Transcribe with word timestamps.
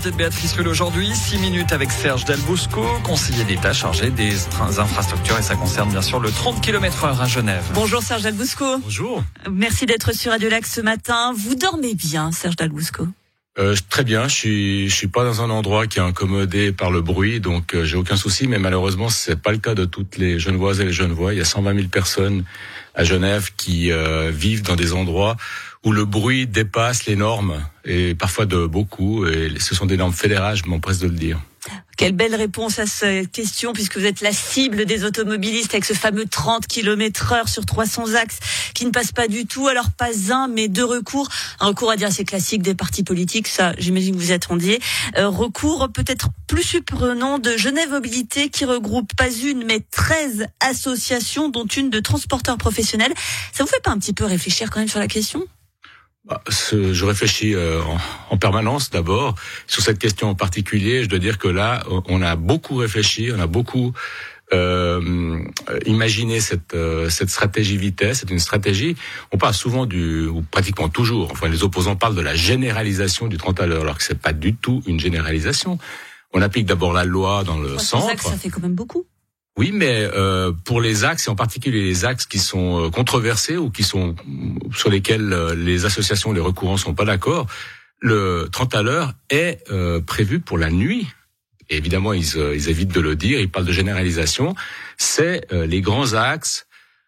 l'invité 0.00 0.10
de 0.10 0.16
Béatrice 0.16 0.52
Rulle 0.54 0.68
aujourd'hui. 0.68 1.14
6 1.14 1.38
minutes 1.38 1.72
avec 1.72 1.90
Serge 1.90 2.24
Dalbousco, 2.24 2.82
conseiller 3.02 3.44
d'État 3.44 3.72
chargé 3.72 4.10
des 4.10 4.34
infrastructures 4.78 5.38
et 5.38 5.42
ça 5.42 5.56
concerne 5.56 5.90
bien 5.90 6.00
sûr 6.00 6.20
le 6.20 6.30
30 6.30 6.60
km 6.60 7.04
heure 7.04 7.20
à 7.20 7.26
Genève. 7.26 7.64
Bonjour 7.74 8.02
Serge 8.02 8.22
Dalbousco. 8.22 8.78
Bonjour. 8.78 9.22
Merci 9.50 9.86
d'être 9.86 10.12
sur 10.12 10.32
Radio 10.32 10.48
Lac 10.48 10.64
ce 10.66 10.80
matin. 10.80 11.32
Vous 11.36 11.54
dormez 11.54 11.94
bien, 11.94 12.32
Serge 12.32 12.56
Dalbousco 12.56 13.08
euh, 13.60 13.74
très 13.90 14.04
bien, 14.04 14.26
je 14.26 14.34
suis 14.34 14.88
je 14.88 14.94
suis 14.94 15.06
pas 15.06 15.22
dans 15.22 15.42
un 15.42 15.50
endroit 15.50 15.86
qui 15.86 15.98
est 15.98 16.02
incommodé 16.02 16.72
par 16.72 16.90
le 16.90 17.02
bruit, 17.02 17.40
donc 17.40 17.74
euh, 17.74 17.84
j'ai 17.84 17.96
aucun 17.96 18.16
souci. 18.16 18.48
Mais 18.48 18.58
malheureusement, 18.58 19.10
c'est 19.10 19.40
pas 19.40 19.52
le 19.52 19.58
cas 19.58 19.74
de 19.74 19.84
toutes 19.84 20.16
les 20.16 20.38
Genevoises 20.38 20.80
et 20.80 20.86
les 20.86 20.92
Genevois. 20.92 21.34
Il 21.34 21.38
y 21.38 21.42
a 21.42 21.44
120 21.44 21.74
000 21.74 21.88
personnes 21.88 22.44
à 22.94 23.04
Genève 23.04 23.50
qui 23.56 23.92
euh, 23.92 24.30
vivent 24.30 24.62
dans 24.62 24.76
des 24.76 24.94
endroits 24.94 25.36
où 25.84 25.92
le 25.92 26.06
bruit 26.06 26.46
dépasse 26.46 27.04
les 27.04 27.16
normes 27.16 27.62
et 27.84 28.14
parfois 28.14 28.46
de 28.46 28.66
beaucoup. 28.66 29.26
Et 29.26 29.52
ce 29.58 29.74
sont 29.74 29.86
des 29.86 29.96
normes 29.96 30.12
fédérales, 30.12 30.56
je 30.56 30.66
m'empresse 30.66 30.98
de 30.98 31.08
le 31.08 31.14
dire. 31.14 31.38
Quelle 31.96 32.12
belle 32.12 32.34
réponse 32.34 32.78
à 32.78 32.86
cette 32.86 33.30
question, 33.30 33.72
puisque 33.72 33.98
vous 33.98 34.06
êtes 34.06 34.22
la 34.22 34.32
cible 34.32 34.86
des 34.86 35.04
automobilistes 35.04 35.74
avec 35.74 35.84
ce 35.84 35.92
fameux 35.92 36.24
30 36.24 36.66
km 36.66 37.32
heure 37.32 37.48
sur 37.48 37.66
300 37.66 38.14
axes 38.14 38.38
qui 38.74 38.86
ne 38.86 38.90
passe 38.90 39.12
pas 39.12 39.28
du 39.28 39.46
tout. 39.46 39.68
Alors 39.68 39.90
pas 39.90 40.32
un, 40.32 40.48
mais 40.48 40.68
deux 40.68 40.84
recours. 40.84 41.28
Un 41.60 41.66
recours 41.68 41.90
à 41.90 41.96
dire 41.96 42.10
c'est 42.10 42.24
classique 42.24 42.62
des 42.62 42.74
partis 42.74 43.02
politiques, 43.02 43.48
ça 43.48 43.74
j'imagine 43.78 44.16
que 44.16 44.20
vous 44.20 44.32
attendiez. 44.32 44.80
Euh, 45.18 45.28
recours 45.28 45.88
peut-être 45.92 46.28
plus 46.46 46.62
surprenant 46.62 47.38
de 47.38 47.56
Genève 47.56 47.90
Mobilité 47.90 48.48
qui 48.48 48.64
regroupe 48.64 49.14
pas 49.14 49.30
une 49.30 49.64
mais 49.64 49.80
13 49.90 50.46
associations, 50.60 51.48
dont 51.48 51.66
une 51.66 51.90
de 51.90 52.00
transporteurs 52.00 52.56
professionnels. 52.56 53.12
Ça 53.52 53.64
vous 53.64 53.70
fait 53.70 53.82
pas 53.82 53.90
un 53.90 53.98
petit 53.98 54.14
peu 54.14 54.24
réfléchir 54.24 54.70
quand 54.70 54.80
même 54.80 54.88
sur 54.88 55.00
la 55.00 55.08
question? 55.08 55.46
Bah, 56.24 56.42
je 56.48 57.04
réfléchis 57.04 57.54
euh, 57.54 57.80
en, 58.30 58.36
permanence 58.36 58.90
d'abord 58.90 59.34
sur 59.66 59.82
cette 59.82 59.98
question 59.98 60.28
en 60.28 60.34
particulier. 60.34 61.02
Je 61.02 61.08
dois 61.08 61.18
dire 61.18 61.38
que 61.38 61.48
là, 61.48 61.82
on 61.88 62.22
a 62.22 62.36
beaucoup 62.36 62.76
réfléchi, 62.76 63.30
on 63.34 63.40
a 63.40 63.46
beaucoup 63.46 63.92
euh, 64.52 65.38
imaginé 65.86 66.40
cette, 66.40 66.74
euh, 66.74 67.08
cette 67.08 67.30
stratégie 67.30 67.76
vitesse. 67.76 68.18
C'est 68.20 68.30
une 68.30 68.38
stratégie. 68.38 68.96
On 69.32 69.38
parle 69.38 69.54
souvent 69.54 69.86
du, 69.86 70.26
ou 70.26 70.42
pratiquement 70.42 70.88
toujours. 70.88 71.30
Enfin, 71.32 71.48
les 71.48 71.62
opposants 71.62 71.96
parlent 71.96 72.16
de 72.16 72.20
la 72.20 72.34
généralisation 72.34 73.26
du 73.26 73.36
30 73.36 73.60
à 73.60 73.66
l'heure, 73.66 73.82
alors 73.82 73.96
que 73.96 74.04
c'est 74.04 74.18
pas 74.18 74.32
du 74.32 74.54
tout 74.54 74.82
une 74.86 75.00
généralisation. 75.00 75.78
On 76.32 76.42
applique 76.42 76.66
d'abord 76.66 76.92
la 76.92 77.04
loi 77.04 77.44
dans 77.44 77.58
le 77.58 77.78
centre. 77.78 78.22
Ça 78.22 78.36
fait 78.36 78.50
quand 78.50 78.62
même 78.62 78.74
beaucoup. 78.74 79.06
Oui, 79.58 79.72
mais 79.72 80.08
euh, 80.14 80.52
pour 80.64 80.80
les 80.80 81.04
axes, 81.04 81.26
et 81.26 81.30
en 81.30 81.34
particulier 81.34 81.82
les 81.82 82.04
axes 82.04 82.26
qui 82.26 82.38
sont 82.38 82.86
euh, 82.86 82.90
controversés 82.90 83.56
ou 83.56 83.70
qui 83.70 83.82
sont 83.82 84.14
sur 84.74 84.90
lesquels 84.90 85.32
euh, 85.32 85.54
les 85.54 85.84
associations, 85.84 86.32
les 86.32 86.40
recourants 86.40 86.76
sont 86.76 86.94
pas 86.94 87.04
d'accord, 87.04 87.46
le 88.00 88.48
30 88.50 88.74
à 88.74 88.82
l'heure 88.82 89.12
est 89.28 89.62
prévu 90.06 90.40
pour 90.40 90.56
la 90.56 90.70
nuit. 90.70 91.06
Évidemment, 91.68 92.14
ils, 92.14 92.34
ils, 92.54 92.70
évitent 92.70 92.94
de 92.94 93.00
le 93.00 93.14
dire. 93.14 93.38
Ils 93.38 93.50
parlent 93.50 93.66
de 93.66 93.72
généralisation. 93.72 94.54
C'est 94.96 95.46
les 95.52 95.82
grands 95.82 96.14
axes. 96.14 96.66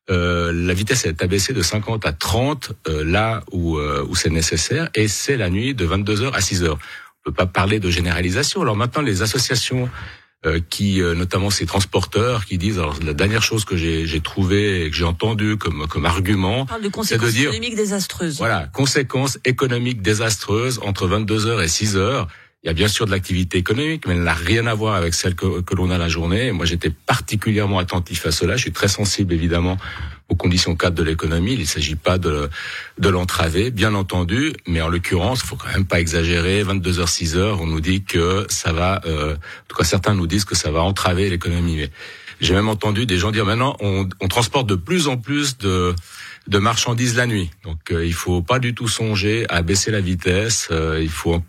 la 0.09 0.75
vitesse 0.75 1.07
est 1.07 1.23
abaissée 1.23 1.55
de 1.55 1.63
50 1.63 2.05
à 2.05 2.13
30 2.13 2.73
là 2.87 3.43
où, 3.53 3.79
où 3.79 4.15
c'est 4.15 4.29
nécessaire, 4.29 4.91
et 4.95 5.09
c'est 5.09 5.39
la 5.39 5.49
nuit 5.49 5.75
de 5.75 5.87
22 5.87 6.25
heures 6.25 6.35
à 6.35 6.43
6 6.43 6.63
heures. 6.63 6.79
On 7.25 7.31
peut 7.31 7.37
pas 7.37 7.47
parler 7.47 7.81
de 7.81 7.89
généralisation. 7.89 8.61
Alors 8.61 8.77
maintenant, 8.77 9.01
les 9.01 9.23
associations 9.23 9.89
euh, 9.89 9.89
qui, 10.71 11.01
euh, 11.01 11.15
notamment 11.15 11.51
ces 11.51 11.67
transporteurs, 11.67 12.47
qui 12.47 12.59
disent, 12.59 12.79
alors 12.79 12.97
la 13.05 13.15
dernière 13.15 13.43
chose 13.43 13.65
que 13.65 13.77
j'ai 13.77 14.21
trouvé 14.21 14.85
et 14.85 14.91
que 14.91 14.97
j'ai 14.97 15.05
entendu 15.05 15.57
comme, 15.57 15.87
comme 15.87 16.05
argument, 16.05 16.67
c'est 17.05 17.19
de 17.19 17.31
dire, 17.31 17.51
économiques 17.51 17.77
désastreuses. 17.77 18.39
Voilà, 18.39 18.69
conséquences 18.73 19.39
économiques 19.45 20.03
désastreuses 20.03 20.81
entre 20.83 21.07
22 21.07 21.47
heures 21.47 21.63
et 21.63 21.69
6 21.69 21.97
heures. 21.97 22.29
Il 22.65 22.69
y 22.69 22.71
a 22.71 22.75
bien 22.75 22.87
sûr 22.87 23.07
de 23.07 23.11
l'activité 23.11 23.59
économique, 23.59 24.07
mais 24.07 24.15
elle 24.15 24.23
n'a 24.23 24.35
rien 24.35 24.69
à 24.69 24.75
voir 24.75 24.95
avec 24.95 25.15
celle 25.15 25.35
que, 25.35 25.63
que 25.63 25.75
l'on 25.75 25.91
a 25.91 25.99
la 25.99 26.09
journée. 26.09 26.53
moi, 26.53 26.65
j'étais 26.65 26.91
particulièrement 26.91 27.81
attentif 27.81 28.25
à 28.25 28.31
cela. 28.31 28.55
Je 28.57 28.63
suis 28.63 28.73
très 28.73 28.87
sensible, 28.87 29.35
évidemment, 29.35 29.79
aux 30.29 30.37
conditions 30.37 30.77
cadres 30.77 30.95
de 30.95 31.03
l'économie. 31.03 31.55
Il 31.55 31.61
ne 31.61 31.65
s'agit 31.65 31.97
pas 31.97 32.19
de, 32.19 32.49
de 32.99 33.09
l'entraver, 33.09 33.73
bien 33.73 33.95
entendu, 33.95 34.53
mais 34.69 34.81
en 34.81 34.89
l'occurrence, 34.89 35.41
il 35.43 35.49
faut 35.49 35.57
quand 35.57 35.73
même 35.73 35.87
pas 35.87 35.99
exagérer. 35.99 36.63
22 36.63 37.01
h 37.01 37.07
6 37.09 37.37
heures, 37.37 37.61
on 37.61 37.67
nous 37.67 37.81
dit 37.81 38.05
que 38.05 38.47
ça 38.49 38.73
va, 38.73 39.01
euh, 39.07 39.35
en 39.35 39.67
tout 39.67 39.77
cas 39.77 39.85
certains 39.85 40.15
nous 40.15 40.29
disent 40.29 40.45
que 40.45 40.55
ça 40.55 40.71
va 40.71 40.83
entraver 40.83 41.31
l'économie. 41.31 41.79
Mais 41.79 41.91
j'ai 42.41 42.55
même 42.55 42.69
entendu 42.69 43.07
des 43.07 43.19
gens 43.19 43.33
dire 43.33 43.45
maintenant, 43.45 43.77
on, 43.81 44.09
on, 44.21 44.29
transporte 44.29 44.69
de 44.69 44.77
plus 44.77 45.09
en 45.09 45.17
plus 45.17 45.59
de 45.59 45.95
de 46.49 46.59
marchandises 46.59 47.17
la 47.17 47.27
nuit. 47.27 47.51
Donc 47.65 47.91
euh, 47.91 48.05
il 48.05 48.15
faut 48.15 48.43
pas 48.43 48.59
du 48.59 48.75
tout 48.75 48.89
songer 48.89 49.47
à 49.49 49.63
baisser 49.63 49.91
la 49.91 50.01
vitesse. 50.01 50.69
Euh, 50.71 50.99
il 51.01 51.09
faut 51.09 51.43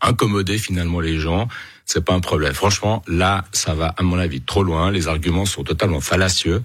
incommoder 0.00 0.58
finalement 0.58 1.00
les 1.00 1.18
gens 1.18 1.48
c'est 1.90 2.04
pas 2.04 2.14
un 2.14 2.20
problème. 2.20 2.54
Franchement, 2.54 3.02
là, 3.08 3.44
ça 3.52 3.74
va 3.74 3.94
à 3.96 4.02
mon 4.02 4.18
avis 4.18 4.40
trop 4.40 4.62
loin. 4.62 4.90
Les 4.92 5.08
arguments 5.08 5.44
sont 5.44 5.64
totalement 5.64 6.00
fallacieux. 6.00 6.62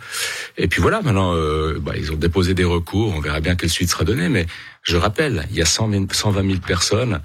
Et 0.57 0.68
puis 0.68 0.81
voilà, 0.81 1.01
maintenant, 1.01 1.34
euh, 1.34 1.79
bah, 1.81 1.94
ils 1.97 2.12
ont 2.12 2.16
déposé 2.16 2.53
des 2.53 2.63
recours. 2.63 3.13
On 3.16 3.19
verra 3.19 3.40
bien 3.40 3.56
quelle 3.56 3.72
suite 3.72 3.90
sera 3.90 4.03
donnée. 4.03 4.29
Mais 4.29 4.46
je 4.84 4.97
rappelle, 4.97 5.47
il 5.50 5.57
y 5.57 5.63
a 5.63 5.66
120 5.66 6.07
000 6.47 6.59
personnes 6.59 7.22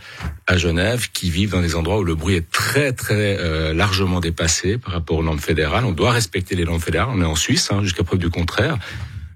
à 0.47 0.57
Genève 0.57 1.11
qui 1.13 1.31
vivent 1.31 1.51
dans 1.51 1.61
des 1.61 1.77
endroits 1.77 1.99
où 1.99 2.05
le 2.05 2.15
bruit 2.15 2.37
est 2.37 2.51
très 2.51 2.93
très 2.93 3.37
euh, 3.39 3.75
largement 3.75 4.21
dépassé 4.21 4.79
par 4.79 4.95
rapport 4.95 5.19
aux 5.19 5.23
normes 5.23 5.39
fédérales. 5.39 5.85
On 5.85 5.93
doit 5.93 6.13
respecter 6.13 6.57
les 6.57 6.65
normes 6.65 6.81
fédérales. 6.81 7.11
On 7.13 7.21
est 7.21 7.27
en 7.27 7.37
Suisse, 7.37 7.71
hein, 7.71 7.83
jusqu'à 7.83 8.03
preuve 8.03 8.19
du 8.19 8.31
contraire. 8.31 8.79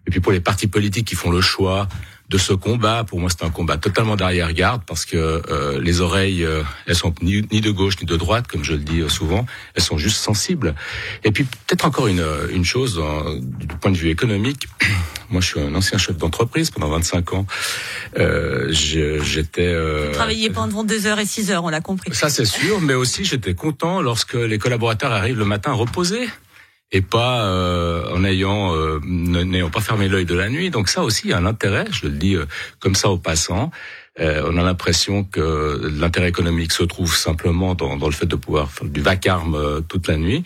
Et 0.07 0.11
puis 0.11 0.21
pour 0.21 0.33
les 0.33 0.41
partis 0.41 0.69
politiques 0.69 1.07
qui 1.07 1.17
font 1.17 1.31
le 1.31 1.43
choix 1.43 1.87
de 2.29 2.39
ce 2.39 2.53
combat. 2.53 3.05
Pour 3.05 3.21
moi, 3.21 3.29
c'est 3.31 3.45
un 3.45 3.51
combat 3.51 3.77
totalement 3.77 4.17
d'arrière-garde 4.17 4.83
parce 4.87 5.05
que 5.05 5.17
euh, 5.17 5.81
les 5.81 6.01
oreilles, 6.01 6.45
euh, 6.45 6.63
elles 6.87 6.97
sont 6.97 7.15
ni, 7.23 7.43
de 7.43 7.71
gauche 7.71 8.01
ni 8.01 8.07
de 8.07 8.17
droite, 8.17 8.47
comme 8.47 8.65
je 8.65 8.73
le 8.73 8.79
dis 8.79 9.01
euh, 9.01 9.09
souvent. 9.09 9.47
Elles 9.75 9.83
sont 9.83 9.99
juste 9.99 10.17
sensibles. 10.17 10.75
Et 11.25 11.31
puis 11.31 11.45
peut-être 11.45 11.85
encore 11.85 12.07
une, 12.07 12.25
une 12.51 12.65
chose 12.65 13.03
du 13.41 13.67
point 13.67 13.91
de 13.91 13.97
vue 13.97 14.11
économique. 14.11 14.69
Moi, 15.31 15.41
je 15.41 15.47
suis 15.47 15.61
un 15.61 15.75
ancien 15.75 15.99
chef 15.99 16.17
d'entreprise 16.17 16.71
pendant 16.71 16.89
25 16.89 17.33
ans. 17.33 17.47
Euh, 18.19 18.69
j'étais. 18.71 19.67
Euh, 19.67 20.09
Vous 20.09 20.15
travailliez 20.15 20.51
pendant 20.51 20.85
deux 20.85 21.07
heures 21.07 21.19
et 21.19 21.27
6 21.27 21.51
heures, 21.51 21.65
on 21.65 21.71
l'a 21.71 21.81
compris. 21.81 22.15
Ça, 22.15 22.29
c'est 22.29 22.45
sûr. 22.45 22.81
Mais 22.81 22.95
aussi, 22.95 23.25
j'étais 23.25 23.55
content 23.55 24.01
lorsque 24.01 24.35
les 24.35 24.59
collaborateurs 24.59 25.13
arrivent 25.13 25.39
le 25.39 25.45
matin 25.45 25.73
reposés 25.73 26.29
et 26.93 27.01
pas 27.01 27.45
euh, 27.47 28.15
en 28.15 28.25
ayant 28.25 28.75
euh, 28.75 29.01
n'ayant 29.05 29.71
pas 29.71 29.81
fermé 29.81 30.09
l'œil 30.09 30.27
de 30.27 30.35
la 30.35 30.49
nuit. 30.49 30.71
Donc 30.71 30.89
ça 30.89 31.03
aussi 31.03 31.33
a 31.33 31.39
un 31.39 31.47
intérêt, 31.47 31.87
je 31.91 32.07
le 32.07 32.13
dis 32.13 32.37
euh, 32.37 32.47
comme 32.79 32.95
ça 32.95 33.11
aux 33.11 33.19
passants. 33.19 33.71
on 34.19 34.57
a 34.57 34.63
l'impression 34.63 35.25
que 35.25 35.91
l'intérêt 35.93 36.29
économique 36.29 36.73
se 36.73 36.85
trouve 36.85 37.17
simplement 37.17 37.75
dans, 37.75 37.97
dans, 37.97 38.07
le 38.07 38.13
fait 38.13 38.27
de 38.27 38.37
pouvoir 38.37 38.71
faire 38.71 38.87
du 38.87 39.01
vacarme 39.01 39.83
toute 39.89 40.07
la 40.07 40.17
nuit 40.17 40.45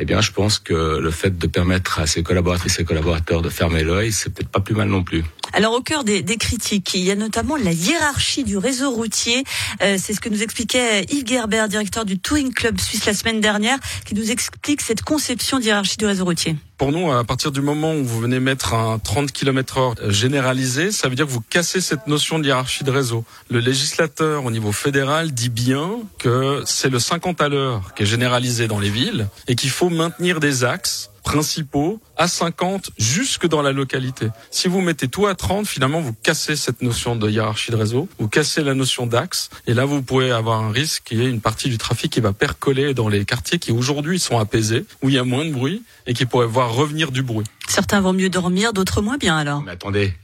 eh 0.00 0.04
bien, 0.04 0.20
je 0.20 0.30
pense 0.30 0.60
que 0.60 0.98
le 0.98 1.10
fait 1.10 1.36
de 1.36 1.46
permettre 1.48 1.98
à 1.98 2.06
ses 2.06 2.22
collaboratrices 2.22 2.78
et 2.78 2.84
collaborateurs 2.84 3.42
de 3.42 3.48
fermer 3.48 3.82
l'œil, 3.82 4.12
c'est 4.12 4.32
peut-être 4.32 4.48
pas 4.48 4.60
plus 4.60 4.76
mal 4.76 4.88
non 4.88 5.02
plus. 5.02 5.24
Alors, 5.52 5.74
au 5.74 5.80
cœur 5.80 6.04
des, 6.04 6.22
des, 6.22 6.36
critiques, 6.36 6.94
il 6.94 7.04
y 7.04 7.10
a 7.10 7.16
notamment 7.16 7.56
la 7.56 7.72
hiérarchie 7.72 8.44
du 8.44 8.56
réseau 8.56 8.90
routier. 8.90 9.44
Euh, 9.82 9.96
c'est 9.98 10.14
ce 10.14 10.20
que 10.20 10.28
nous 10.28 10.42
expliquait 10.42 11.04
Yves 11.10 11.26
Gerber, 11.26 11.66
directeur 11.68 12.04
du 12.04 12.18
Touring 12.18 12.52
Club 12.52 12.78
Suisse 12.78 13.06
la 13.06 13.14
semaine 13.14 13.40
dernière, 13.40 13.78
qui 14.04 14.14
nous 14.14 14.30
explique 14.30 14.80
cette 14.80 15.02
conception 15.02 15.58
d'hiérarchie 15.58 15.96
du 15.96 16.06
réseau 16.06 16.24
routier. 16.24 16.56
Pour 16.78 16.92
nous, 16.92 17.10
à 17.10 17.24
partir 17.24 17.50
du 17.50 17.60
moment 17.60 17.92
où 17.92 18.04
vous 18.04 18.20
venez 18.20 18.38
mettre 18.38 18.72
un 18.74 19.00
30 19.00 19.32
km 19.32 19.78
heure 19.78 19.94
généralisé, 20.10 20.92
ça 20.92 21.08
veut 21.08 21.16
dire 21.16 21.26
que 21.26 21.32
vous 21.32 21.40
cassez 21.40 21.80
cette 21.80 22.06
notion 22.06 22.38
de 22.38 22.46
hiérarchie 22.46 22.84
de 22.84 22.92
réseau. 22.92 23.24
Le 23.50 23.58
législateur 23.58 24.44
au 24.44 24.52
niveau 24.52 24.70
fédéral 24.70 25.32
dit 25.32 25.48
bien 25.48 25.90
que 26.20 26.62
c'est 26.66 26.88
le 26.88 27.00
50 27.00 27.40
à 27.40 27.48
l'heure 27.48 27.94
qui 27.96 28.04
est 28.04 28.06
généralisé 28.06 28.68
dans 28.68 28.78
les 28.78 28.90
villes 28.90 29.26
et 29.48 29.56
qu'il 29.56 29.70
faut 29.70 29.90
maintenir 29.90 30.38
des 30.38 30.62
axes 30.62 31.10
principaux 31.28 32.00
à 32.16 32.26
50 32.26 32.92
jusque 32.96 33.46
dans 33.46 33.60
la 33.60 33.72
localité. 33.72 34.28
Si 34.50 34.66
vous 34.66 34.80
mettez 34.80 35.08
tout 35.08 35.26
à 35.26 35.34
30, 35.34 35.66
finalement, 35.66 36.00
vous 36.00 36.14
cassez 36.14 36.56
cette 36.56 36.80
notion 36.80 37.16
de 37.16 37.28
hiérarchie 37.28 37.70
de 37.70 37.76
réseau, 37.76 38.08
vous 38.18 38.28
cassez 38.28 38.62
la 38.62 38.72
notion 38.72 39.06
d'axe, 39.06 39.50
et 39.66 39.74
là, 39.74 39.84
vous 39.84 40.00
pouvez 40.00 40.30
avoir 40.30 40.62
un 40.62 40.72
risque 40.72 41.02
qu'il 41.04 41.20
y 41.20 41.26
ait 41.26 41.28
une 41.28 41.42
partie 41.42 41.68
du 41.68 41.76
trafic 41.76 42.10
qui 42.10 42.20
va 42.20 42.32
percoler 42.32 42.94
dans 42.94 43.10
les 43.10 43.26
quartiers 43.26 43.58
qui 43.58 43.72
aujourd'hui 43.72 44.18
sont 44.18 44.38
apaisés, 44.38 44.86
où 45.02 45.10
il 45.10 45.16
y 45.16 45.18
a 45.18 45.24
moins 45.24 45.44
de 45.44 45.52
bruit, 45.52 45.82
et 46.06 46.14
qui 46.14 46.24
pourraient 46.24 46.46
voir 46.46 46.72
revenir 46.72 47.12
du 47.12 47.22
bruit. 47.22 47.46
Certains 47.68 48.00
vont 48.00 48.14
mieux 48.14 48.30
dormir, 48.30 48.72
d'autres 48.72 49.02
moins 49.02 49.18
bien 49.18 49.36
alors. 49.36 49.62
Mais 49.62 49.72
attendez, 49.72 50.14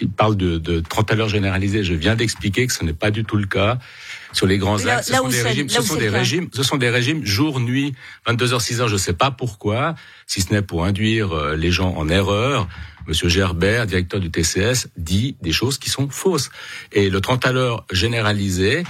il 0.00 0.10
parle 0.10 0.36
de, 0.36 0.58
de 0.58 0.80
30 0.80 1.12
à 1.12 1.14
l'heure 1.14 1.30
généralisée. 1.30 1.82
Je 1.82 1.94
viens 1.94 2.14
d'expliquer 2.14 2.66
que 2.66 2.74
ce 2.74 2.84
n'est 2.84 2.92
pas 2.92 3.10
du 3.10 3.24
tout 3.24 3.36
le 3.36 3.46
cas 3.46 3.78
sur 4.32 4.46
les 4.46 4.58
grands 4.58 4.84
axes. 4.86 5.08
ce 5.08 5.14
sont 5.14 5.28
des 5.28 5.42
régimes, 5.42 5.68
ce 5.68 5.82
sont 5.82 5.96
des 5.96 6.08
régimes, 6.08 6.48
ce 6.52 6.62
sont 6.62 6.76
des 6.76 6.90
régimes 6.90 7.24
jour, 7.24 7.58
nuit, 7.58 7.94
22h, 8.26 8.60
6h, 8.60 8.88
je 8.88 8.92
ne 8.92 8.98
sais 8.98 9.14
pas 9.14 9.30
pourquoi, 9.30 9.85
si 10.26 10.40
ce 10.40 10.52
n'est 10.52 10.62
pour 10.62 10.84
induire 10.84 11.32
euh, 11.32 11.56
les 11.56 11.70
gens 11.70 11.94
en 11.96 12.08
erreur. 12.08 12.68
Monsieur 13.06 13.28
Gerbert, 13.28 13.86
directeur 13.86 14.18
du 14.18 14.30
TCS, 14.30 14.88
dit 14.96 15.36
des 15.40 15.52
choses 15.52 15.78
qui 15.78 15.90
sont 15.90 16.08
fausses. 16.08 16.50
Et 16.92 17.08
le 17.08 17.20
30 17.20 17.46
à 17.46 17.52
l'heure 17.52 17.86
généralisé, 17.92 18.82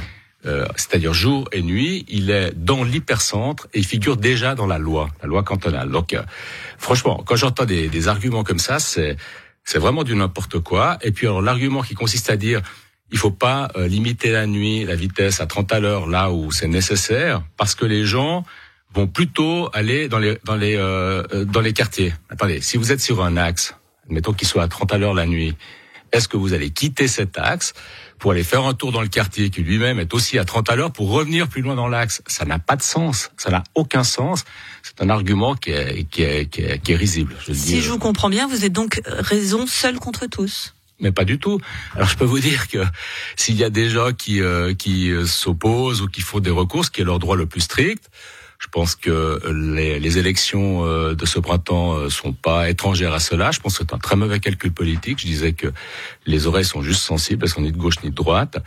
euh, 0.47 0.65
c'est-à-dire 0.77 1.13
jour 1.13 1.49
et 1.53 1.63
nuit, 1.63 2.07
il 2.09 2.31
est 2.31 2.53
dans 2.57 2.85
l'hypercentre 2.85 3.67
et 3.75 3.81
il 3.81 3.87
figure 3.87 4.17
déjà 4.17 4.55
dans 4.55 4.67
la 4.67 4.79
loi, 4.79 5.11
la 5.21 5.29
loi 5.29 5.43
cantonale. 5.43 5.91
Donc, 5.91 6.15
euh, 6.15 6.23
franchement, 6.79 7.23
quand 7.27 7.37
j'entends 7.37 7.65
des, 7.65 7.89
des 7.89 8.09
arguments 8.09 8.45
comme 8.45 8.59
ça, 8.59 8.79
c'est 8.79 9.17
c'est 9.67 9.81
vraiment 9.81 10.05
du 10.05 10.15
n'importe 10.15 10.61
quoi. 10.61 10.97
Et 11.03 11.11
puis 11.11 11.27
alors 11.27 11.43
l'argument 11.43 11.83
qui 11.83 11.95
consiste 11.95 12.31
à 12.31 12.37
dire 12.37 12.63
il 13.13 13.19
faut 13.19 13.33
pas 13.33 13.69
euh, 13.77 13.87
limiter 13.87 14.31
la 14.31 14.47
nuit 14.47 14.85
la 14.85 14.95
vitesse 14.95 15.41
à 15.41 15.47
30 15.47 15.73
à 15.73 15.81
l'heure 15.81 16.07
là 16.07 16.31
où 16.31 16.51
c'est 16.53 16.69
nécessaire, 16.69 17.43
parce 17.57 17.75
que 17.75 17.85
les 17.85 18.05
gens 18.05 18.45
vont 18.95 19.07
plutôt 19.07 19.69
aller 19.73 20.09
dans 20.09 20.19
les 20.19 20.39
dans 20.45 20.57
les 20.57 20.77
euh, 20.77 21.23
euh, 21.33 21.45
dans 21.45 21.61
les 21.61 21.73
quartiers. 21.73 22.15
Attendez, 22.31 22.61
si 22.61 22.77
vous 22.77 22.93
êtes 22.93 23.01
sur 23.01 23.23
un 23.23 23.37
axe, 23.37 23.75
mettons 24.09 24.33
qu'il 24.33 24.49
soit 24.49 24.63
à 24.63 24.69
30 24.69 24.93
à 24.93 24.99
l'heure 24.99 25.15
la 25.15 25.27
nuit, 25.27 25.55
est-ce 26.13 26.29
que 26.29 26.37
vous 26.37 26.55
allez 26.55 26.71
quitter 26.71 27.09
cet 27.09 27.39
axe 27.39 27.75
pour 28.19 28.33
aller 28.33 28.45
faire 28.45 28.65
un 28.65 28.73
tour 28.73 28.93
dans 28.93 29.03
le 29.03 29.09
quartier 29.09 29.51
qui 29.51 29.63
lui-même 29.63 30.01
est 30.01 30.15
aussi 30.15 30.39
à 30.39 30.45
30 30.45 30.71
à 30.71 30.77
l'heure 30.77 30.93
pour 30.93 31.11
revenir 31.11 31.49
plus 31.49 31.63
loin 31.63 31.75
dans 31.75 31.89
l'axe? 31.89 32.23
Ça 32.27 32.45
n'a 32.45 32.59
pas 32.59 32.77
de 32.77 32.83
sens, 32.83 33.31
ça 33.37 33.51
n'a 33.51 33.65
aucun 33.75 34.05
sens. 34.05 34.45
C'est 34.83 35.03
un 35.03 35.11
argument 35.11 35.55
qui 35.55 35.71
est 35.71 36.05
qui 36.11 36.23
est 36.23 36.47
qui 36.47 36.63
est, 36.63 36.79
qui 36.79 36.93
est 36.93 36.97
risible. 36.97 37.37
Je 37.47 37.53
si 37.53 37.81
je 37.83 37.91
vous 37.91 37.99
comprends 37.99 38.31
bien, 38.31 38.47
vous 38.47 38.65
êtes 38.65 38.73
donc 38.73 39.01
raison 39.07 39.67
seule 39.67 39.99
contre 39.99 40.27
tous 40.27 40.73
mais 41.01 41.13
pas 41.13 41.25
du 41.25 41.39
tout. 41.39 41.61
Alors 41.95 42.09
je 42.09 42.17
peux 42.17 42.25
vous 42.25 42.39
dire 42.39 42.69
que 42.69 42.85
s'il 43.37 43.57
y 43.57 43.65
a 43.65 43.71
des 43.71 43.89
gens 43.91 44.13
qui 44.13 44.41
euh, 44.41 44.75
qui 44.75 45.11
euh, 45.11 45.27
s'opposent 45.27 46.03
ou 46.03 46.09
qui 46.09 46.21
font 46.21 46.41
des 46.41 46.51
recours, 46.51 46.85
ce 46.85 46.91
qui 46.91 47.01
est 47.03 47.05
leur 47.05 47.19
droit 47.19 47.37
le 47.37 47.47
plus 47.47 47.61
strict, 47.61 48.09
je 48.59 48.69
pense 48.69 48.95
que 48.95 49.41
les, 49.53 50.01
les 50.01 50.19
élections 50.19 50.85
euh, 50.85 51.15
de 51.15 51.27
ce 51.27 51.39
printemps 51.39 52.09
sont 52.09 52.33
pas 52.33 52.71
étrangères 52.71 53.13
à 53.13 53.21
cela. 53.21 53.51
Je 53.51 53.61
pense 53.61 53.79
que 53.79 53.85
c'est 53.85 53.95
un 53.95 53.99
très 53.99 54.17
mauvais 54.17 54.41
calcul 54.41 54.73
politique. 54.73 55.21
Je 55.21 55.27
disais 55.27 55.53
que 55.53 55.73
les 56.27 56.47
oreilles 56.47 56.65
sont 56.65 56.83
juste 56.83 57.03
sensibles 57.03 57.41
parce 57.41 57.53
qu'on 57.53 57.65
est 57.65 57.73
de 57.73 57.77
gauche 57.77 58.03
ni 58.03 58.11
de 58.11 58.15
droite. 58.15 58.59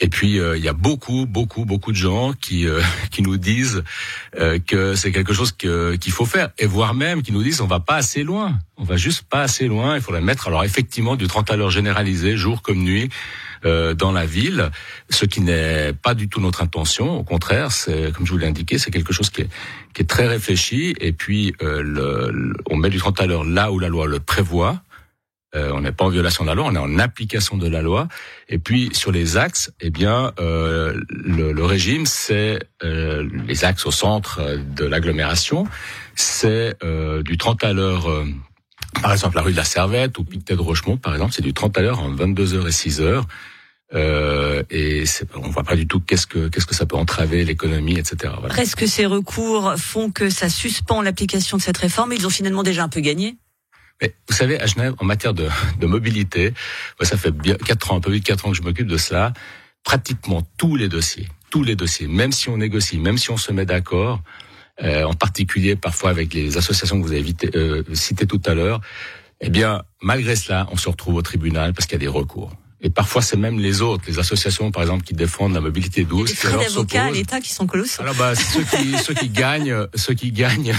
Et 0.00 0.08
puis 0.08 0.36
il 0.38 0.64
y 0.64 0.68
a 0.68 0.72
beaucoup, 0.72 1.26
beaucoup, 1.26 1.64
beaucoup 1.64 1.92
de 1.92 1.96
gens 1.96 2.32
qui 2.32 2.66
qui 3.10 3.22
nous 3.22 3.36
disent 3.36 3.84
que 4.66 4.94
c'est 4.94 5.12
quelque 5.12 5.32
chose 5.32 5.52
qu'il 5.52 6.12
faut 6.12 6.26
faire, 6.26 6.50
et 6.58 6.66
voire 6.66 6.94
même 6.94 7.22
qui 7.22 7.32
nous 7.32 7.42
disent 7.42 7.60
on 7.60 7.66
va 7.66 7.80
pas 7.80 7.96
assez 7.96 8.22
loin 8.22 8.58
on 8.80 8.84
va 8.84 8.96
juste 8.96 9.24
pas 9.28 9.42
assez 9.42 9.68
loin. 9.68 9.94
Il 9.96 10.00
faudrait 10.00 10.22
mettre 10.22 10.48
alors 10.48 10.64
effectivement 10.64 11.14
du 11.14 11.26
30 11.26 11.50
à 11.50 11.56
l'heure 11.56 11.70
généralisé, 11.70 12.36
jour 12.36 12.62
comme 12.62 12.78
nuit. 12.78 13.10
Euh, 13.66 13.92
dans 13.92 14.10
la 14.10 14.24
ville, 14.24 14.70
ce 15.10 15.26
qui 15.26 15.42
n'est 15.42 15.92
pas 15.92 16.14
du 16.14 16.30
tout 16.30 16.40
notre 16.40 16.62
intention. 16.62 17.18
Au 17.18 17.24
contraire, 17.24 17.72
c'est 17.72 18.10
comme 18.10 18.24
je 18.24 18.32
vous 18.32 18.38
l'ai 18.38 18.46
indiqué, 18.46 18.78
c'est 18.78 18.90
quelque 18.90 19.12
chose 19.12 19.28
qui 19.28 19.42
est, 19.42 19.48
qui 19.92 20.00
est 20.00 20.06
très 20.06 20.26
réfléchi. 20.26 20.94
Et 20.98 21.12
puis, 21.12 21.54
euh, 21.60 21.82
le, 21.82 22.54
on 22.70 22.78
met 22.78 22.88
du 22.88 22.96
30 22.96 23.20
à 23.20 23.26
l'heure 23.26 23.44
là 23.44 23.70
où 23.70 23.78
la 23.78 23.88
loi 23.88 24.06
le 24.06 24.18
prévoit. 24.18 24.80
Euh, 25.56 25.72
on 25.74 25.80
n'est 25.80 25.92
pas 25.92 26.04
en 26.04 26.10
violation 26.10 26.44
de 26.44 26.48
la 26.48 26.54
loi, 26.54 26.66
on 26.68 26.74
est 26.74 26.78
en 26.78 26.98
application 26.98 27.56
de 27.56 27.68
la 27.68 27.82
loi. 27.82 28.06
Et 28.48 28.58
puis 28.58 28.90
sur 28.92 29.10
les 29.10 29.36
axes, 29.36 29.72
eh 29.80 29.90
bien, 29.90 30.32
euh, 30.38 31.00
le, 31.08 31.52
le, 31.52 31.64
régime, 31.64 32.06
c'est 32.06 32.60
euh, 32.84 33.28
les 33.46 33.64
axes 33.64 33.84
au 33.84 33.90
centre 33.90 34.40
de 34.58 34.84
l'agglomération, 34.84 35.66
c'est 36.14 36.76
du 37.24 37.36
30 37.36 37.64
à 37.64 37.72
l'heure 37.72 38.08
par 39.02 39.12
exemple, 39.12 39.36
la 39.36 39.42
rue 39.42 39.52
de 39.52 39.56
la 39.56 39.64
Servette 39.64 40.18
ou 40.18 40.24
Pictet 40.24 40.56
de 40.56 40.60
Rochemont, 40.60 40.96
par 40.96 41.14
exemple, 41.14 41.32
c'est 41.32 41.42
du 41.42 41.54
30 41.54 41.78
à 41.78 41.82
l'heure 41.82 42.00
en 42.00 42.12
22h 42.12 42.66
et 42.66 42.70
6h. 42.70 43.22
Euh, 43.92 44.62
et 44.70 45.04
on 45.34 45.48
voit 45.48 45.64
pas 45.64 45.74
du 45.74 45.88
tout 45.88 46.00
qu'est-ce 46.00 46.26
que 46.26 46.48
qu'est-ce 46.48 46.66
que 46.66 46.76
ça 46.76 46.86
peut 46.86 46.96
entraver 46.96 47.44
l'économie, 47.44 47.98
etc. 47.98 48.32
Voilà. 48.38 48.56
Est-ce 48.56 48.76
que 48.76 48.86
ces 48.86 49.04
recours 49.04 49.74
font 49.76 50.10
que 50.10 50.30
ça 50.30 50.48
suspend 50.48 51.02
l'application 51.02 51.56
de 51.56 51.62
cette 51.62 51.78
réforme 51.78 52.12
Ils 52.12 52.24
ont 52.26 52.30
finalement 52.30 52.62
déjà 52.62 52.84
un 52.84 52.88
peu 52.88 53.00
gagné. 53.00 53.36
Mais 54.00 54.14
vous 54.28 54.34
savez, 54.34 54.60
à 54.60 54.66
Genève, 54.66 54.94
en 54.98 55.04
matière 55.04 55.34
de, 55.34 55.48
de 55.78 55.86
mobilité, 55.86 56.54
ça 57.00 57.16
fait 57.16 57.30
bien 57.30 57.54
quatre 57.54 57.92
ans, 57.92 57.96
un 57.96 58.00
peu 58.00 58.10
plus 58.10 58.20
de 58.20 58.24
quatre 58.24 58.46
ans 58.46 58.50
que 58.50 58.56
je 58.56 58.62
m'occupe 58.62 58.86
de 58.86 58.96
cela. 58.96 59.32
Pratiquement 59.84 60.42
tous 60.58 60.76
les 60.76 60.88
dossiers, 60.88 61.28
tous 61.50 61.62
les 61.62 61.74
dossiers, 61.74 62.06
même 62.06 62.32
si 62.32 62.48
on 62.48 62.58
négocie, 62.58 62.98
même 62.98 63.18
si 63.18 63.30
on 63.30 63.36
se 63.36 63.52
met 63.52 63.64
d'accord, 63.66 64.20
euh, 64.82 65.04
en 65.04 65.14
particulier 65.14 65.76
parfois 65.76 66.10
avec 66.10 66.32
les 66.32 66.56
associations 66.56 67.00
que 67.00 67.06
vous 67.06 67.12
avez 67.12 67.34
euh, 67.54 67.82
citées 67.94 68.26
tout 68.26 68.40
à 68.46 68.54
l'heure, 68.54 68.80
eh 69.40 69.50
bien, 69.50 69.82
malgré 70.02 70.36
cela, 70.36 70.66
on 70.70 70.76
se 70.76 70.88
retrouve 70.88 71.16
au 71.16 71.22
tribunal 71.22 71.72
parce 71.72 71.86
qu'il 71.86 71.94
y 71.94 71.96
a 71.96 72.00
des 72.00 72.08
recours. 72.08 72.52
Et 72.82 72.88
parfois, 72.88 73.20
c'est 73.20 73.36
même 73.36 73.58
les 73.58 73.82
autres, 73.82 74.04
les 74.06 74.18
associations, 74.18 74.70
par 74.70 74.82
exemple, 74.82 75.04
qui 75.04 75.12
défendent 75.12 75.52
la 75.52 75.60
mobilité 75.60 76.04
douce. 76.04 76.44
A 76.46 76.50
des 76.52 76.64
d'avocats 76.64 77.04
à 77.04 77.10
l'État 77.10 77.40
qui 77.40 77.52
sont 77.52 77.66
colossaux. 77.66 78.02
Alors, 78.02 78.14
bah, 78.14 78.34
ceux 78.34 78.62
qui, 78.62 78.96
ceux 79.04 79.12
qui 79.12 79.28
gagnent, 79.28 79.86
ceux 79.94 80.14
qui 80.14 80.32
gagnent 80.32 80.74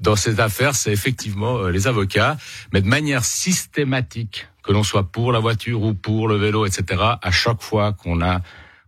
dans 0.00 0.16
cette 0.16 0.40
affaire, 0.40 0.74
c'est 0.74 0.92
effectivement 0.92 1.58
euh, 1.58 1.70
les 1.70 1.86
avocats, 1.86 2.38
mais 2.72 2.80
de 2.80 2.88
manière 2.88 3.24
systématique, 3.24 4.46
que 4.62 4.72
l'on 4.72 4.82
soit 4.82 5.04
pour 5.04 5.32
la 5.32 5.38
voiture 5.38 5.82
ou 5.82 5.92
pour 5.92 6.28
le 6.28 6.36
vélo, 6.36 6.64
etc. 6.64 7.02
À 7.20 7.30
chaque 7.30 7.60
fois 7.60 7.92
qu'on 7.92 8.22
a, 8.22 8.40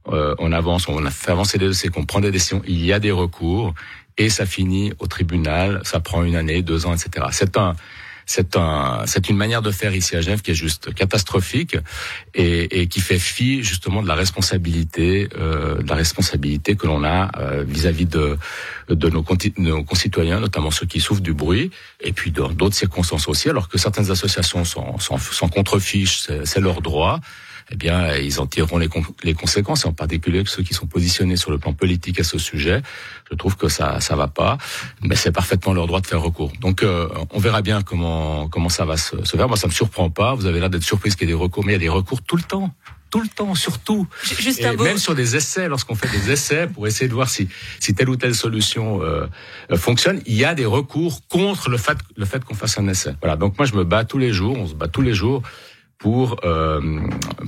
euh, 0.09 0.35
on 0.39 0.51
avance, 0.53 0.89
on 0.89 1.05
a 1.05 1.11
fait 1.11 1.33
avancer 1.33 1.59
des 1.59 1.67
dossiers, 1.67 1.91
qu'on 1.91 2.07
prend 2.07 2.21
des 2.21 2.31
décisions, 2.31 2.63
il 2.67 2.83
y 2.83 2.93
a 2.95 2.99
des 2.99 3.13
recours 3.13 3.75
et 4.17 4.31
ça 4.31 4.47
finit 4.47 4.95
au 4.99 5.07
tribunal, 5.07 5.83
ça 5.85 6.01
prend 6.01 6.25
une 6.25 6.37
année, 6.37 6.63
deux 6.63 6.87
ans, 6.87 6.95
etc. 6.95 7.27
C'est 7.33 7.59
un, 7.59 7.77
c'est 8.27 8.57
un, 8.57 9.03
c'est 9.07 9.29
une 9.29 9.37
manière 9.37 9.63
de 9.63 9.71
faire 9.71 9.95
ici 9.95 10.17
à 10.17 10.21
Genève 10.21 10.43
qui 10.43 10.51
est 10.51 10.55
juste 10.55 10.93
catastrophique 10.93 11.77
et, 12.35 12.81
et 12.81 12.87
qui 12.89 13.01
fait 13.01 13.21
fi 13.21 13.63
justement 13.63 14.03
de 14.03 14.09
la 14.09 14.17
responsabilité, 14.17 15.29
euh, 15.39 15.81
de 15.81 15.89
la 15.89 15.95
responsabilité 15.95 16.75
que 16.75 16.89
l'on 16.89 17.05
a 17.05 17.31
euh, 17.39 17.65
vis-à-vis 17.67 18.07
de, 18.07 18.37
de 18.89 19.09
nos, 19.09 19.25
nos, 19.59 19.85
concitoyens, 19.85 20.41
notamment 20.41 20.73
ceux 20.73 20.87
qui 20.87 21.01
souffrent 21.01 21.23
du 21.23 21.35
bruit, 21.35 21.71
et 22.01 22.13
puis 22.13 22.33
dans 22.33 22.49
d'autres 22.49 22.75
circonstances 22.75 23.29
aussi, 23.29 23.49
alors 23.49 23.69
que 23.69 23.79
certaines 23.79 24.11
associations 24.11 24.65
sont 24.65 25.49
contre-fiches, 25.49 26.29
c'est 26.45 26.61
leur 26.61 26.83
droit 26.83 27.21
eh 27.71 27.77
bien, 27.77 28.15
ils 28.17 28.41
en 28.41 28.47
tireront 28.47 28.79
les, 28.79 28.89
les, 29.25 29.35
conséquences, 29.35 29.85
et 29.85 29.89
en 29.89 29.93
particulier 29.93 30.43
ceux 30.47 30.63
qui 30.63 30.75
sont 30.75 30.87
positionnés 30.87 31.37
sur 31.37 31.51
le 31.51 31.59
plan 31.59 31.73
politique 31.73 32.21
à 32.21 32.25
ce 32.25 32.39
sujet. 32.39 32.83
Je 33.31 33.37
trouve 33.37 33.57
que 33.57 33.69
ça, 33.69 34.01
ça 34.01 34.15
va 34.15 34.29
pas, 34.29 34.59
mais 35.03 35.17
c'est 35.17 35.33
parfaitement 35.33 35.73
leur 35.73 35.87
droit 35.87 36.01
de 36.01 36.07
faire 36.07 36.23
recours. 36.23 36.53
Donc, 36.61 36.83
euh, 36.83 37.09
on 37.33 37.41
verra 37.41 37.63
bien 37.63 37.83
comment 37.83 38.49
comment 38.49 38.69
ça 38.69 38.85
va 38.85 38.97
se, 38.97 39.25
se 39.25 39.37
faire. 39.37 39.49
Moi, 39.49 39.57
ça 39.57 39.67
me 39.67 39.73
surprend 39.73 40.11
pas. 40.11 40.35
Vous 40.35 40.47
avez 40.47 40.61
l'air 40.61 40.71
d'être 40.71 40.85
surprise 40.85 41.17
qu'il 41.17 41.29
y 41.29 41.33
ait 41.33 41.35
des 41.35 41.41
recours, 41.41 41.65
mais 41.65 41.73
il 41.73 41.75
y 41.75 41.77
a 41.77 41.81
des 41.81 41.89
recours 41.89 42.23
tout 42.23 42.37
le 42.37 42.43
temps 42.43 42.73
tout 43.11 43.21
le 43.21 43.29
temps, 43.29 43.55
surtout. 43.55 44.07
Juste 44.23 44.61
et 44.61 44.77
même 44.77 44.99
sur 44.99 45.15
des 45.15 45.37
essais, 45.37 45.69
lorsqu'on 45.69 45.95
fait 45.95 46.11
des 46.11 46.31
essais 46.31 46.67
pour 46.67 46.87
essayer 46.87 47.09
de 47.09 47.15
voir 47.15 47.29
si, 47.29 47.49
si 47.81 47.95
telle 47.95 48.09
ou 48.09 48.17
telle 48.17 48.35
solution 48.35 49.03
euh, 49.03 49.27
euh, 49.71 49.77
fonctionne, 49.77 50.21
il 50.27 50.35
y 50.35 50.45
a 50.45 50.55
des 50.55 50.67
recours 50.67 51.27
contre 51.29 51.71
le 51.71 51.79
fait, 51.79 51.97
le 52.17 52.25
fait 52.25 52.45
qu'on 52.45 52.55
fasse 52.55 52.79
un 52.79 52.89
essai. 52.89 53.15
Voilà. 53.21 53.37
Donc 53.37 53.59
moi, 53.59 53.67
je 53.67 53.75
me 53.75 53.85
bats 53.85 54.05
tous 54.05 54.19
les 54.19 54.33
jours. 54.33 54.57
On 54.59 54.67
se 54.67 54.75
bat 54.75 54.89
tous 54.89 55.03
les 55.03 55.15
jours 55.15 55.43
pour 55.99 56.37
euh, 56.45 56.81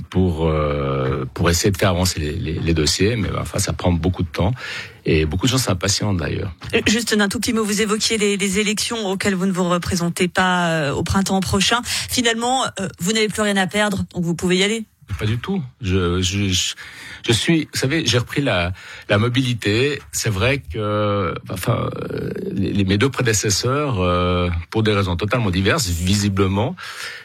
pour 0.09 0.47
euh, 0.47 1.25
pour 1.33 1.49
essayer 1.49 1.71
de 1.71 1.77
faire 1.77 1.89
avancer 1.89 2.19
les, 2.19 2.33
les, 2.33 2.53
les, 2.53 2.73
dossiers, 2.73 3.15
mais 3.15 3.29
enfin 3.39 3.59
ça 3.59 3.73
prend 3.73 3.91
beaucoup 3.91 4.23
de 4.23 4.27
temps 4.27 4.53
et 5.05 5.25
beaucoup 5.25 5.45
de 5.45 5.51
gens 5.51 5.57
s'impatientent 5.57 6.17
d'ailleurs. 6.17 6.53
Euh, 6.73 6.81
juste 6.87 7.15
un 7.19 7.29
tout 7.29 7.39
petit 7.39 7.53
mot, 7.53 7.63
vous 7.63 7.81
évoquiez 7.81 8.17
les, 8.17 8.37
les 8.37 8.59
élections 8.59 9.07
auxquelles 9.07 9.35
vous 9.35 9.45
ne 9.45 9.51
vous 9.51 9.69
représentez 9.69 10.27
pas 10.27 10.69
euh, 10.69 10.93
au 10.93 11.03
printemps 11.03 11.39
prochain. 11.41 11.81
Finalement, 11.85 12.65
vous 12.99 13.13
n'avez 13.13 13.27
plus 13.27 13.41
rien 13.41 13.57
à 13.57 13.67
perdre, 13.67 14.05
donc 14.13 14.23
vous 14.23 14.35
pouvez 14.35 14.57
y 14.57 14.63
aller. 14.63 14.85
Pas 15.17 15.25
du 15.25 15.37
tout. 15.37 15.61
Je, 15.81 16.21
je, 16.21 16.73
je 17.27 17.33
suis, 17.33 17.67
vous 17.73 17.79
savez, 17.79 18.05
j'ai 18.05 18.17
repris 18.17 18.41
la, 18.41 18.71
la 19.09 19.17
mobilité. 19.17 20.01
C'est 20.11 20.29
vrai 20.29 20.59
que, 20.59 21.33
enfin, 21.49 21.89
les, 22.51 22.85
mes 22.85 22.97
deux 22.97 23.09
prédécesseurs, 23.09 23.99
euh, 23.99 24.49
pour 24.69 24.83
des 24.83 24.93
raisons 24.93 25.15
totalement 25.17 25.49
diverses, 25.49 25.87
visiblement, 25.89 26.75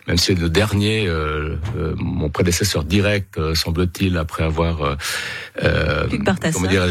même 0.09 0.17
si 0.17 0.35
le 0.35 0.49
dernier, 0.49 1.07
euh, 1.07 1.57
euh, 1.77 1.95
mon 1.97 2.31
prédécesseur 2.31 2.85
direct, 2.85 3.39
semble-t-il, 3.55 4.17
après 4.17 4.43
avoir, 4.43 4.97
comment 5.61 6.69
dire, 6.69 6.89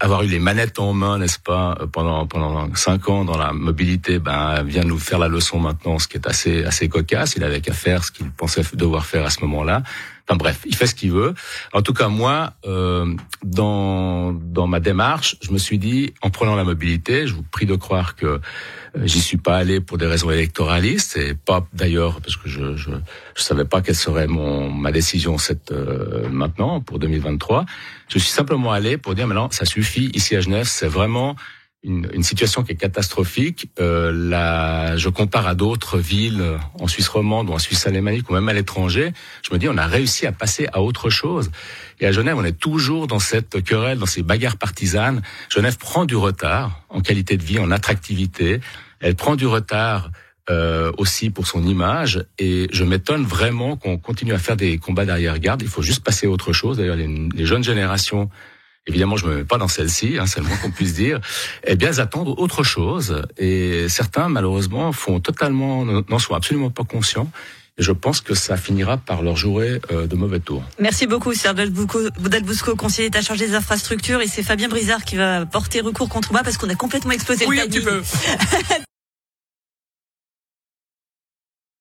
avoir 0.00 0.22
eu 0.22 0.28
les 0.28 0.38
manettes 0.38 0.78
en 0.78 0.92
main, 0.92 1.18
n'est-ce 1.18 1.38
pas, 1.38 1.78
pendant 1.92 2.26
pendant 2.26 2.74
cinq 2.74 3.08
ans 3.08 3.24
dans 3.24 3.38
la 3.38 3.52
mobilité, 3.52 4.18
ben 4.18 4.62
vient 4.62 4.84
nous 4.84 4.98
faire 4.98 5.18
la 5.18 5.28
leçon 5.28 5.58
maintenant, 5.58 5.98
ce 5.98 6.08
qui 6.08 6.16
est 6.18 6.26
assez 6.26 6.64
assez 6.64 6.88
cocasse. 6.88 7.36
Il 7.36 7.44
avait 7.44 7.60
qu'à 7.60 7.72
faire 7.72 8.04
ce 8.04 8.12
qu'il 8.12 8.30
pensait 8.30 8.62
devoir 8.74 9.06
faire 9.06 9.24
à 9.24 9.30
ce 9.30 9.40
moment-là. 9.40 9.82
Enfin 10.28 10.36
bref, 10.36 10.62
il 10.66 10.74
fait 10.74 10.88
ce 10.88 10.94
qu'il 10.94 11.12
veut. 11.12 11.34
En 11.72 11.82
tout 11.82 11.92
cas, 11.92 12.08
moi, 12.08 12.54
euh, 12.66 13.14
dans 13.44 14.32
dans 14.32 14.66
ma 14.66 14.80
démarche, 14.80 15.36
je 15.40 15.52
me 15.52 15.58
suis 15.58 15.78
dit, 15.78 16.14
en 16.20 16.30
prenant 16.30 16.56
la 16.56 16.64
mobilité, 16.64 17.28
je 17.28 17.34
vous 17.34 17.44
prie 17.44 17.64
de 17.64 17.76
croire 17.76 18.16
que 18.16 18.26
euh, 18.26 18.40
j'y 19.04 19.20
suis 19.20 19.36
pas 19.36 19.56
allé 19.56 19.80
pour 19.80 19.98
des 19.98 20.06
raisons 20.06 20.30
électoralistes 20.32 21.16
et 21.16 21.34
pas 21.34 21.64
d'ailleurs 21.72 22.20
parce 22.20 22.36
que 22.36 22.48
je, 22.48 22.76
je 22.76 22.90
je 23.36 23.42
savais 23.42 23.64
pas 23.64 23.82
quelle 23.82 23.94
serait 23.94 24.26
mon 24.26 24.68
ma 24.68 24.90
décision 24.90 25.38
cette 25.38 25.70
euh, 25.70 26.28
maintenant 26.28 26.80
pour 26.80 26.98
2023. 26.98 27.64
Je 28.08 28.18
suis 28.18 28.30
simplement 28.30 28.72
allé 28.72 28.96
pour 28.98 29.14
dire 29.14 29.28
maintenant 29.28 29.48
ça 29.52 29.64
suffit 29.64 30.10
ici 30.12 30.34
à 30.34 30.40
Genève, 30.40 30.66
c'est 30.66 30.88
vraiment 30.88 31.36
une, 31.86 32.08
une, 32.12 32.22
situation 32.22 32.62
qui 32.62 32.72
est 32.72 32.76
catastrophique. 32.76 33.70
Euh, 33.78 34.12
là, 34.12 34.96
je 34.96 35.08
compare 35.08 35.46
à 35.46 35.54
d'autres 35.54 35.98
villes 35.98 36.42
en 36.80 36.88
Suisse 36.88 37.08
romande 37.08 37.48
ou 37.48 37.52
en 37.52 37.58
Suisse 37.58 37.86
alémanique 37.86 38.28
ou 38.28 38.34
même 38.34 38.48
à 38.48 38.52
l'étranger. 38.52 39.12
Je 39.42 39.54
me 39.54 39.58
dis, 39.58 39.68
on 39.68 39.78
a 39.78 39.86
réussi 39.86 40.26
à 40.26 40.32
passer 40.32 40.66
à 40.72 40.82
autre 40.82 41.08
chose. 41.08 41.50
Et 42.00 42.06
à 42.06 42.12
Genève, 42.12 42.36
on 42.36 42.44
est 42.44 42.58
toujours 42.58 43.06
dans 43.06 43.20
cette 43.20 43.62
querelle, 43.62 43.98
dans 43.98 44.06
ces 44.06 44.22
bagarres 44.22 44.58
partisanes. 44.58 45.22
Genève 45.48 45.78
prend 45.78 46.04
du 46.04 46.16
retard 46.16 46.82
en 46.88 47.00
qualité 47.00 47.36
de 47.36 47.44
vie, 47.44 47.58
en 47.58 47.70
attractivité. 47.70 48.60
Elle 49.00 49.14
prend 49.14 49.36
du 49.36 49.46
retard 49.46 50.10
euh, 50.50 50.92
aussi 50.98 51.30
pour 51.30 51.46
son 51.46 51.64
image. 51.66 52.24
Et 52.38 52.68
je 52.72 52.84
m'étonne 52.84 53.24
vraiment 53.24 53.76
qu'on 53.76 53.96
continue 53.96 54.32
à 54.32 54.38
faire 54.38 54.56
des 54.56 54.78
combats 54.78 55.04
d'arrière-garde. 55.04 55.62
Il 55.62 55.68
faut 55.68 55.82
juste 55.82 56.04
passer 56.04 56.26
à 56.26 56.30
autre 56.30 56.52
chose. 56.52 56.78
D'ailleurs, 56.78 56.96
les, 56.96 57.08
les 57.08 57.46
jeunes 57.46 57.64
générations 57.64 58.28
évidemment 58.86 59.16
je 59.16 59.26
me 59.26 59.36
mets 59.36 59.44
pas 59.44 59.58
dans 59.58 59.68
celle-ci, 59.68 60.16
hein, 60.18 60.26
c'est 60.26 60.40
le 60.40 60.46
moins 60.46 60.56
qu'on 60.56 60.70
puisse 60.70 60.94
dire, 60.94 61.20
eh 61.64 61.76
bien 61.76 61.88
elles 61.88 62.00
attendent 62.00 62.34
autre 62.36 62.62
chose. 62.62 63.22
Et 63.36 63.88
certains, 63.88 64.28
malheureusement, 64.28 64.92
font 64.92 65.20
totalement, 65.20 65.84
n'en 65.84 66.18
sont 66.18 66.34
absolument 66.34 66.70
pas 66.70 66.84
conscients. 66.84 67.30
Et 67.78 67.82
je 67.82 67.92
pense 67.92 68.22
que 68.22 68.34
ça 68.34 68.56
finira 68.56 68.96
par 68.96 69.22
leur 69.22 69.36
jouer 69.36 69.82
euh, 69.90 70.06
de 70.06 70.16
mauvais 70.16 70.40
tours. 70.40 70.62
Merci 70.80 71.06
beaucoup, 71.06 71.34
Serge 71.34 71.56
Dalbousco, 71.56 72.74
conseiller 72.74 73.10
d'état 73.10 73.20
chargé 73.20 73.48
des 73.48 73.54
infrastructures. 73.54 74.22
Et 74.22 74.28
c'est 74.28 74.42
Fabien 74.42 74.68
Brizard 74.68 75.04
qui 75.04 75.16
va 75.16 75.44
porter 75.44 75.82
recours 75.82 76.08
contre 76.08 76.32
moi 76.32 76.42
parce 76.42 76.56
qu'on 76.56 76.70
a 76.70 76.74
complètement 76.74 77.12
explosé 77.12 77.44
oui, 77.46 77.56
le 77.56 77.62
un 77.62 77.66
petit 77.66 77.80
peu. 77.80 78.02